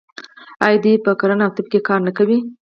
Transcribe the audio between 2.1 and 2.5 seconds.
کوي؟